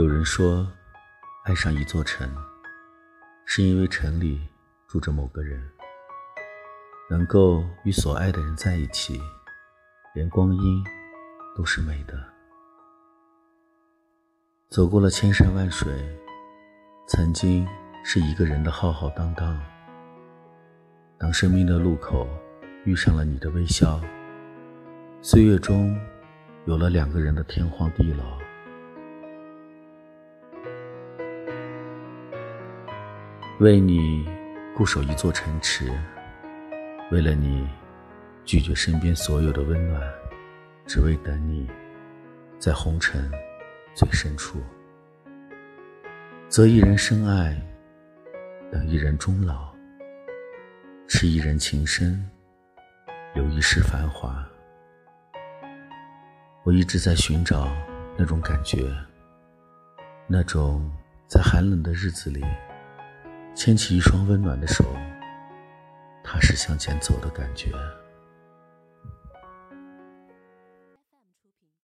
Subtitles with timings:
[0.00, 0.66] 有人说，
[1.44, 2.26] 爱上一座城，
[3.44, 4.40] 是因为城里
[4.88, 5.62] 住着某个人。
[7.10, 9.20] 能够与所爱的人在一起，
[10.14, 10.82] 连光阴
[11.54, 12.18] 都是美的。
[14.70, 15.92] 走过了千山万水，
[17.06, 17.68] 曾经
[18.02, 19.60] 是一个人的浩浩荡荡。
[21.18, 22.26] 当生命的路口
[22.86, 24.00] 遇上了你的微笑，
[25.20, 25.94] 岁月中
[26.64, 28.40] 有了两个人的天荒地老。
[33.60, 34.26] 为你
[34.74, 35.92] 固守一座城池，
[37.10, 37.68] 为了你
[38.42, 40.00] 拒绝身边所有的温暖，
[40.86, 41.68] 只为等你，
[42.58, 43.30] 在红尘
[43.94, 44.58] 最深处。
[46.48, 47.54] 择一人深爱，
[48.72, 49.70] 等一人终老，
[51.06, 52.26] 痴一人情深，
[53.34, 54.42] 留一世繁华。
[56.64, 57.68] 我一直在寻找
[58.16, 58.90] 那种感觉，
[60.26, 60.90] 那种
[61.26, 62.42] 在寒冷的日子里。
[63.54, 64.84] 牵起一双温暖的手，
[66.22, 67.70] 踏实向前走的感觉。